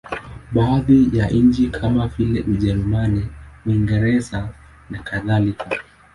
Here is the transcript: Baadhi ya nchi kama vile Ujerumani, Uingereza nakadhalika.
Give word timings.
Baadhi 0.51 1.17
ya 1.17 1.29
nchi 1.29 1.69
kama 1.69 2.07
vile 2.07 2.41
Ujerumani, 2.41 3.27
Uingereza 3.65 4.49
nakadhalika. 4.89 5.69